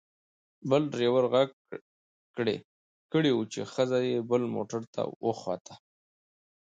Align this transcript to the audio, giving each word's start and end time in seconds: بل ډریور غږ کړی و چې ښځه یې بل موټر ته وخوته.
بل 0.69 0.81
ډریور 0.91 1.25
غږ 1.33 1.49
کړی 3.13 3.31
و 3.33 3.41
چې 3.53 3.61
ښځه 3.73 3.99
یې 4.09 4.17
بل 4.29 4.43
موټر 4.55 4.81
ته 4.93 5.01
وخوته. 5.25 5.75